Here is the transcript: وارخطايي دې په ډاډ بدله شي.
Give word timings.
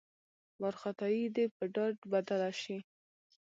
وارخطايي 0.61 1.25
دې 1.35 1.45
په 1.55 1.63
ډاډ 1.75 1.95
بدله 2.11 2.49
شي. 2.61 2.77